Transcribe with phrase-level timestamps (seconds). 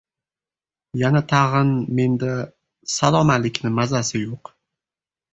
[0.99, 1.67] Yana tag‘in,
[1.99, 2.29] menda…
[2.93, 4.51] salom-alikni mazasi yo‘q.